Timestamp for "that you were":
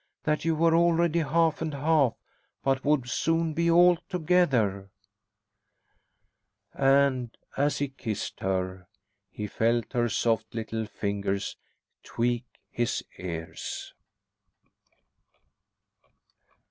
0.23-0.73